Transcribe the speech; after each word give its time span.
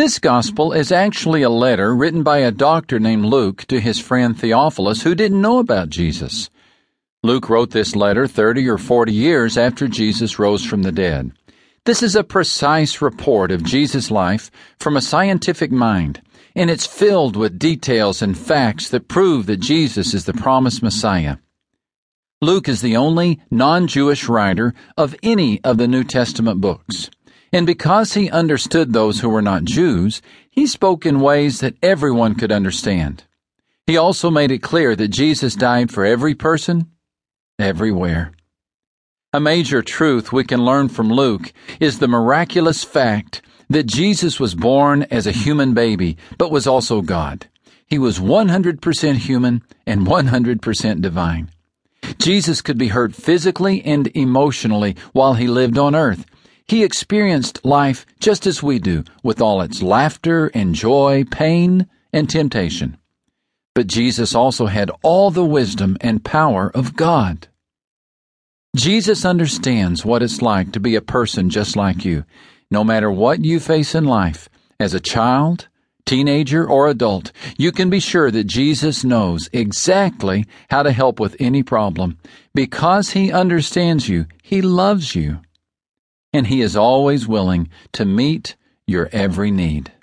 This 0.00 0.18
gospel 0.18 0.72
is 0.72 0.92
actually 0.92 1.42
a 1.42 1.50
letter 1.50 1.94
written 1.94 2.22
by 2.22 2.38
a 2.38 2.50
doctor 2.50 2.98
named 2.98 3.26
Luke 3.26 3.66
to 3.66 3.78
his 3.78 4.00
friend 4.00 4.34
Theophilus 4.34 5.02
who 5.02 5.14
didn't 5.14 5.42
know 5.42 5.58
about 5.58 5.90
Jesus. 5.90 6.48
Luke 7.22 7.50
wrote 7.50 7.72
this 7.72 7.94
letter 7.94 8.26
30 8.26 8.66
or 8.66 8.78
40 8.78 9.12
years 9.12 9.58
after 9.58 9.88
Jesus 9.88 10.38
rose 10.38 10.64
from 10.64 10.84
the 10.84 10.90
dead. 10.90 11.32
This 11.84 12.02
is 12.02 12.16
a 12.16 12.24
precise 12.24 13.02
report 13.02 13.50
of 13.50 13.62
Jesus' 13.62 14.10
life 14.10 14.50
from 14.78 14.96
a 14.96 15.02
scientific 15.02 15.70
mind, 15.70 16.22
and 16.56 16.70
it's 16.70 16.86
filled 16.86 17.36
with 17.36 17.58
details 17.58 18.22
and 18.22 18.38
facts 18.38 18.88
that 18.88 19.06
prove 19.06 19.44
that 19.48 19.60
Jesus 19.60 20.14
is 20.14 20.24
the 20.24 20.32
promised 20.32 20.82
Messiah. 20.82 21.36
Luke 22.40 22.70
is 22.70 22.80
the 22.80 22.96
only 22.96 23.38
non 23.50 23.86
Jewish 23.86 24.30
writer 24.30 24.72
of 24.96 25.14
any 25.22 25.62
of 25.62 25.76
the 25.76 25.86
New 25.86 26.04
Testament 26.04 26.58
books. 26.58 27.10
And 27.52 27.66
because 27.66 28.14
he 28.14 28.30
understood 28.30 28.92
those 28.92 29.20
who 29.20 29.28
were 29.28 29.42
not 29.42 29.64
Jews, 29.64 30.22
he 30.50 30.66
spoke 30.66 31.04
in 31.04 31.20
ways 31.20 31.60
that 31.60 31.76
everyone 31.82 32.34
could 32.36 32.52
understand. 32.52 33.24
He 33.86 33.96
also 33.96 34.30
made 34.30 34.52
it 34.52 34.62
clear 34.62 34.94
that 34.94 35.08
Jesus 35.08 35.56
died 35.56 35.90
for 35.90 36.04
every 36.04 36.34
person, 36.34 36.90
everywhere. 37.58 38.32
A 39.32 39.40
major 39.40 39.82
truth 39.82 40.32
we 40.32 40.44
can 40.44 40.64
learn 40.64 40.88
from 40.88 41.08
Luke 41.08 41.52
is 41.80 41.98
the 41.98 42.08
miraculous 42.08 42.84
fact 42.84 43.42
that 43.68 43.86
Jesus 43.86 44.40
was 44.40 44.54
born 44.54 45.04
as 45.04 45.26
a 45.26 45.32
human 45.32 45.74
baby, 45.74 46.16
but 46.38 46.50
was 46.50 46.66
also 46.66 47.00
God. 47.00 47.46
He 47.86 47.98
was 47.98 48.18
100% 48.18 49.16
human 49.16 49.62
and 49.86 50.06
100% 50.06 51.00
divine. 51.00 51.50
Jesus 52.18 52.62
could 52.62 52.78
be 52.78 52.88
hurt 52.88 53.14
physically 53.14 53.84
and 53.84 54.06
emotionally 54.16 54.96
while 55.12 55.34
he 55.34 55.46
lived 55.46 55.78
on 55.78 55.94
earth, 55.94 56.24
he 56.70 56.84
experienced 56.84 57.64
life 57.64 58.06
just 58.20 58.46
as 58.46 58.62
we 58.62 58.78
do, 58.78 59.02
with 59.24 59.40
all 59.40 59.60
its 59.60 59.82
laughter 59.82 60.52
and 60.54 60.72
joy, 60.72 61.24
pain 61.28 61.88
and 62.12 62.30
temptation. 62.30 62.96
But 63.74 63.88
Jesus 63.88 64.36
also 64.36 64.66
had 64.66 64.92
all 65.02 65.32
the 65.32 65.44
wisdom 65.44 65.96
and 66.00 66.24
power 66.24 66.70
of 66.72 66.94
God. 66.94 67.48
Jesus 68.76 69.24
understands 69.24 70.04
what 70.04 70.22
it's 70.22 70.42
like 70.42 70.70
to 70.70 70.78
be 70.78 70.94
a 70.94 71.00
person 71.00 71.50
just 71.50 71.74
like 71.74 72.04
you, 72.04 72.24
no 72.70 72.84
matter 72.84 73.10
what 73.10 73.44
you 73.44 73.58
face 73.58 73.96
in 73.96 74.04
life, 74.04 74.48
as 74.78 74.94
a 74.94 75.00
child, 75.00 75.66
teenager, 76.06 76.64
or 76.64 76.86
adult, 76.86 77.32
you 77.58 77.72
can 77.72 77.90
be 77.90 77.98
sure 77.98 78.30
that 78.30 78.44
Jesus 78.44 79.02
knows 79.02 79.50
exactly 79.52 80.46
how 80.70 80.84
to 80.84 80.92
help 80.92 81.18
with 81.18 81.34
any 81.40 81.64
problem. 81.64 82.16
Because 82.54 83.10
He 83.10 83.32
understands 83.32 84.08
you, 84.08 84.26
He 84.40 84.62
loves 84.62 85.16
you 85.16 85.40
and 86.32 86.46
He 86.46 86.60
is 86.60 86.76
always 86.76 87.26
willing 87.26 87.68
to 87.92 88.04
meet 88.04 88.56
your 88.86 89.08
every 89.12 89.50
need. 89.50 89.92